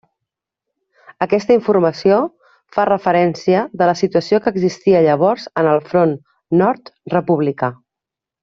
Aquesta 1.25 1.53
informació 1.57 2.17
fa 2.77 2.85
referència 2.89 3.61
de 3.83 3.91
la 3.91 3.95
situació 4.01 4.41
que 4.47 4.55
existia 4.57 5.05
llavors 5.11 5.47
en 5.63 5.73
el 5.77 5.87
Front 5.93 6.19
Nord 6.63 6.95
republicà. 7.17 7.75